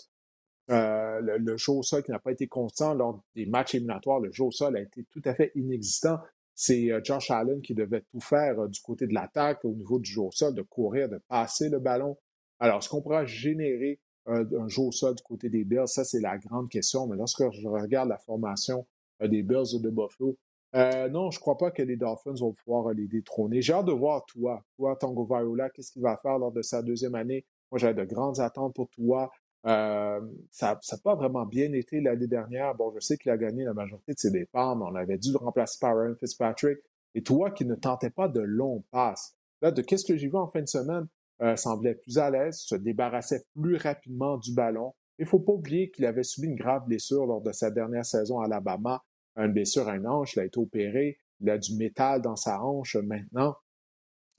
[0.69, 4.31] Euh, le, jeu au sol qui n'a pas été constant lors des matchs éliminatoires, le
[4.31, 6.19] jeu au sol a été tout à fait inexistant.
[6.53, 9.99] C'est euh, Josh Allen qui devait tout faire euh, du côté de l'attaque, au niveau
[9.99, 12.17] du jeu au sol, de courir, de passer le ballon.
[12.59, 15.87] Alors, est-ce qu'on pourra générer un, jeu au sol du côté des Bills?
[15.87, 17.07] Ça, c'est la grande question.
[17.07, 18.85] Mais lorsque je regarde la formation
[19.21, 20.37] des Bills de Buffalo,
[20.73, 23.61] non, je ne crois pas que les Dolphins vont pouvoir les détrôner.
[23.61, 25.27] J'ai hâte de voir toi, toi, Tango
[25.73, 27.45] qu'est-ce qu'il va faire lors de sa deuxième année?
[27.71, 29.31] Moi, j'avais de grandes attentes pour toi.
[29.65, 32.75] Euh, ça n'a pas vraiment bien été l'année dernière.
[32.75, 35.31] Bon, je sais qu'il a gagné la majorité de ses départs, mais on avait dû
[35.31, 36.79] le remplacer par Aaron Fitzpatrick.
[37.15, 40.37] Et toi qui ne tentais pas de longs passes, là, de qu'est-ce que j'ai vu
[40.37, 41.07] en fin de semaine,
[41.41, 44.93] euh, semblait plus à l'aise, se débarrassait plus rapidement du ballon.
[45.19, 48.05] Il ne faut pas oublier qu'il avait subi une grave blessure lors de sa dernière
[48.05, 49.03] saison à Alabama,
[49.45, 52.61] une blessure à une hanche, il a été opéré, il a du métal dans sa
[52.61, 53.55] hanche maintenant.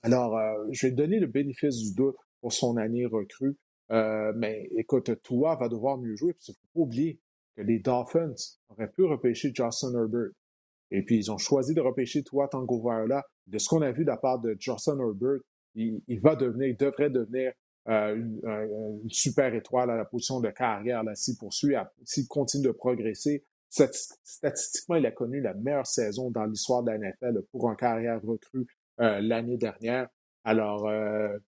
[0.01, 3.57] Alors, euh, je vais donner le bénéfice du doute pour son année recrue.
[3.91, 6.35] Euh, mais écoute, toi va devoir mieux jouer.
[6.47, 7.19] Il ne faut pas oublier
[7.55, 8.35] que les Dolphins
[8.69, 10.31] auraient pu repêcher Justin Herbert.
[10.91, 13.23] Et puis, ils ont choisi de repêcher toi, Tango là.
[13.47, 15.39] De ce qu'on a vu de la part de Justin Herbert,
[15.75, 17.51] il, va devenir, il devrait devenir
[17.87, 23.43] euh, une, super étoile à la position de carrière s'il poursuit, s'il continue de progresser.
[23.69, 28.21] Statistiquement, il a connu la meilleure saison dans l'histoire de la NFL pour un carrière
[28.23, 28.67] recrue
[28.99, 30.07] euh, l'année dernière.
[30.43, 30.89] Alors,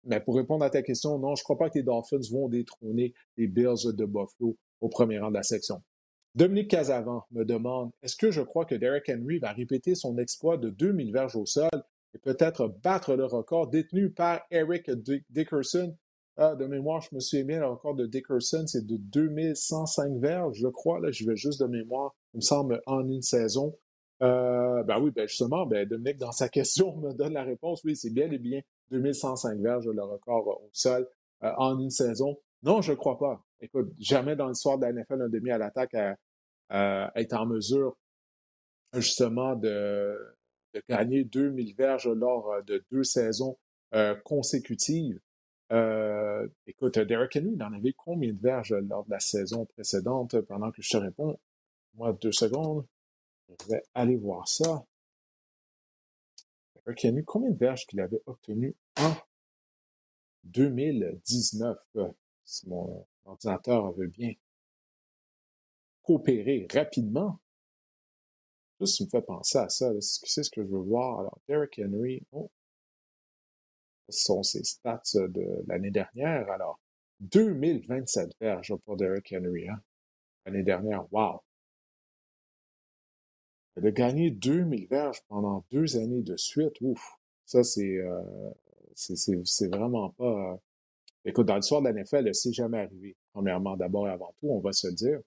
[0.06, 2.48] mais pour répondre à ta question, non, je ne crois pas que les Dolphins vont
[2.48, 5.82] détrôner les Bills de Buffalo au premier rang de la section.
[6.36, 10.58] Dominique Casavant me demande Est-ce que je crois que Derek Henry va répéter son exploit
[10.58, 11.70] de 2000 verges au sol
[12.14, 14.90] et peut-être battre le record détenu par Eric
[15.30, 15.96] Dickerson?
[16.42, 20.58] Ah, De mémoire, je me souviens bien, le record de Dickerson, c'est de 2105 verges,
[20.58, 21.00] je crois.
[21.12, 23.76] Je vais juste de mémoire, il me semble, en une saison.
[24.22, 27.84] Euh, ben oui, ben justement, ben Dominique, dans sa question, me donne la réponse.
[27.84, 31.08] Oui, c'est bien et bien 2105 verges, le record au sol
[31.44, 32.38] euh, en une saison.
[32.64, 33.44] Non, je ne crois pas.
[33.62, 36.16] Écoute, jamais dans l'histoire de la NFL, un demi à l'attaque a,
[37.16, 37.98] été en mesure
[38.94, 40.16] justement de,
[40.88, 43.58] gagner 2000 verges lors euh, de deux saisons
[44.24, 45.20] consécutives.
[46.66, 50.40] Écoute, Derek Henry, il en avait combien de verges lors de la saison précédente?
[50.42, 51.40] Pendant que je te réponds?
[51.96, 52.86] Moi, deux secondes.
[53.48, 54.86] Je vais aller voir ça.
[56.86, 59.14] Derek combien de verges qu'il avait obtenu en
[60.46, 61.78] 2019?
[62.46, 64.34] Si mon ordinateur veut bien
[66.02, 67.40] coopérer rapidement.
[68.80, 69.92] Juste, me fait penser à ça.
[70.00, 71.20] C'est ce que je veux voir.
[71.20, 72.50] Alors, Derek Henry, oh,
[74.10, 76.50] sont ses stats de l'année dernière.
[76.50, 76.80] Alors,
[77.22, 79.68] 2027 verges pour Derek Henry.
[79.68, 79.82] Hein?
[80.46, 81.42] L'année dernière, wow!
[83.80, 88.22] de gagner 2000 verges pendant deux années de suite, ouf, ça, c'est euh,
[88.94, 90.54] c'est vraiment pas.
[90.54, 90.56] Euh,
[91.26, 93.16] écoute, dans l'histoire de la NFL, c'est jamais arrivé.
[93.32, 95.20] Premièrement, d'abord et avant tout, on va se dire.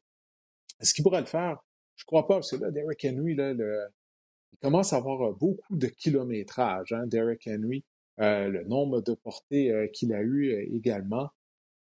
[0.81, 1.65] Est-ce qu'il pourrait le faire?
[1.97, 5.77] Je crois pas, parce que là, Derek Henry, là, il commence à avoir euh, beaucoup
[5.77, 7.85] de kilométrage, hein, Derek Henry,
[8.19, 11.31] le nombre de portées qu'il a eu également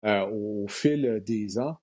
[0.03, 1.77] au fil des ans.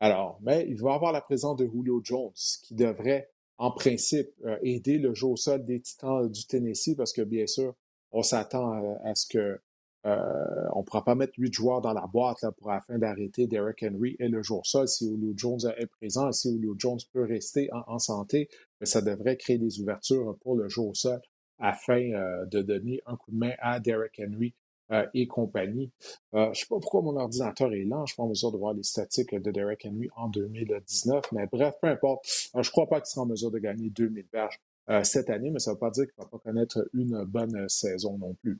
[0.00, 4.56] Alors, mais il va avoir la présence de Julio Jones, qui devrait en principe, euh,
[4.62, 7.74] aider le jeu au sol des Titans du Tennessee parce que, bien sûr,
[8.10, 8.72] on s'attend
[9.04, 9.60] à, ce que
[10.06, 13.82] euh, on ne pourra pas mettre huit joueurs dans la boîte pour afin d'arrêter Derek
[13.82, 17.68] Henry et le au sol si Julio Jones est présent si Julio Jones peut rester
[17.86, 18.48] en, santé,
[18.80, 21.20] mais ça devrait créer des ouvertures pour le au sol
[21.60, 24.54] afin euh, de donner un coup de main à Derek Henry
[24.90, 25.92] euh, et compagnie.
[26.34, 28.06] Euh, je ne sais pas pourquoi mon ordinateur est lent.
[28.06, 31.32] Je suis pas en mesure de voir les statistiques de Derek Henry en 2019.
[31.32, 32.24] Mais bref, peu importe.
[32.54, 34.58] Je ne crois pas qu'il sera en mesure de gagner 2000 verges
[35.04, 37.68] cette année, mais ça ne veut pas dire qu'il ne va pas connaître une bonne
[37.68, 38.58] saison non plus.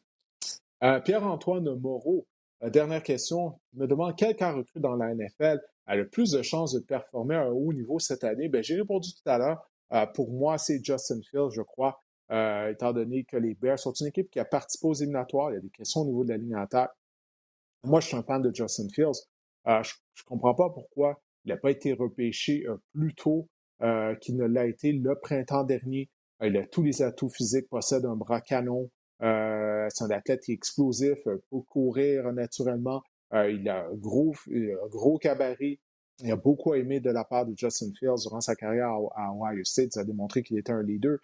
[1.05, 2.25] Pierre-Antoine Moreau,
[2.63, 6.79] dernière question, me demande quel cas dans la NFL a le plus de chances de
[6.79, 8.49] performer à un haut niveau cette année?
[8.49, 10.13] Ben, J'ai répondu tout à l'heure.
[10.15, 12.01] pour moi, c'est Justin Fields, je crois.
[12.31, 15.51] Euh, étant donné que les Bears sont une équipe qui a participé aux éliminatoires.
[15.51, 16.93] Il y a des questions au niveau de la ligne attaque.
[17.83, 19.27] Moi, je suis un fan de Justin Fields.
[19.67, 23.49] Euh, je ne comprends pas pourquoi il n'a pas été repêché euh, plus tôt
[24.21, 26.11] qu'il ne l'a été le printemps dernier.
[26.43, 28.91] il a tous les atouts physiques, possède un bras canon.
[29.21, 33.03] c'est un athlète qui est explosif, peut courir naturellement.
[33.33, 35.79] il a un gros, un gros cabaret.
[36.23, 39.65] Il a beaucoup aimé de la part de Justin Fields durant sa carrière à, Ohio
[39.65, 39.93] State.
[39.93, 41.17] Ça a démontré qu'il était un leader.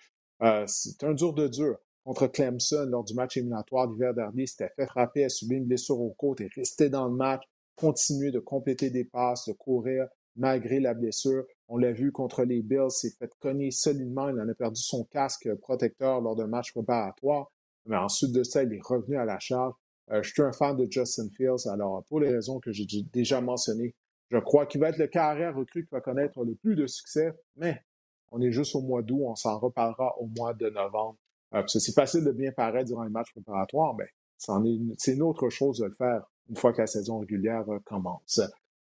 [0.42, 1.78] Euh, c'est un dur de dur.
[2.04, 6.00] Contre Clemson, lors du match éliminatoire d'hiver dernier, s'était fait frapper, a subi une blessure
[6.00, 7.42] aux côtes et resté dans le match,
[7.74, 10.06] continuer de compléter des passes, de courir.
[10.36, 11.44] malgré la blessure.
[11.68, 14.28] On l'a vu contre les Bills, s'est fait cogner solidement.
[14.28, 17.50] Il en a perdu son casque protecteur lors d'un match préparatoire.
[17.86, 19.72] Mais ensuite de ça, il est revenu à la charge.
[20.10, 21.66] Euh, je suis un fan de Justin Fields.
[21.68, 23.94] Alors, pour les raisons que j'ai déjà mentionnées,
[24.30, 27.32] je crois qu'il va être le carrière recrue qui va connaître le plus de succès.
[27.56, 27.82] Mais
[28.30, 29.22] on est juste au mois d'août.
[29.24, 31.16] On s'en reparlera au mois de novembre.
[31.54, 35.78] Euh, c'est facile de bien paraître durant les matchs préparatoires, mais c'est une autre chose
[35.78, 38.40] de le faire une fois que la saison régulière euh, commence.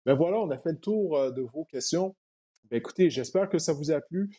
[0.07, 2.15] Mais voilà, on a fait le tour euh, de vos questions.
[2.71, 4.31] Ben, écoutez, j'espère que ça vous a plu.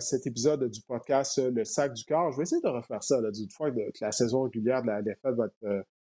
[0.00, 2.32] cet épisode du podcast Le Sac du Corps.
[2.32, 5.00] Je vais essayer de refaire ça, là, d'une fois que, la saison régulière de la
[5.00, 5.48] NFL va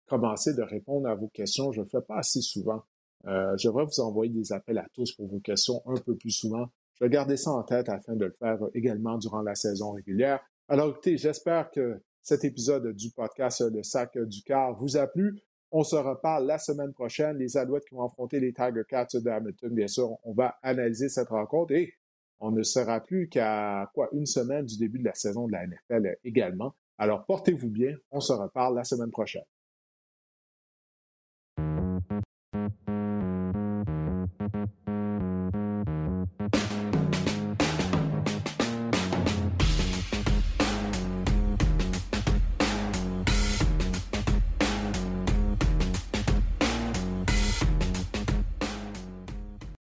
[0.06, 1.72] commencer, de répondre à vos questions.
[1.72, 2.84] Je ne le fais pas assez souvent.
[3.24, 6.68] je vais vous envoyer des appels à tous pour vos questions un peu plus souvent.
[7.00, 10.40] Je vais garder ça en tête afin de le faire également durant la saison régulière.
[10.68, 15.40] Alors, écoutez, j'espère que cet épisode du podcast Le Sac du Car vous a plu.
[15.72, 17.38] On se reparle la semaine prochaine.
[17.38, 21.08] Les Alouettes qui vont affronter les Tiger Cats de Hamilton, bien sûr, on va analyser
[21.08, 21.94] cette rencontre et
[22.40, 25.68] on ne sera plus qu'à quoi une semaine du début de la saison de la
[25.68, 26.74] NFL également.
[26.98, 27.96] Alors portez-vous bien.
[28.12, 29.44] On se reparle la semaine prochaine.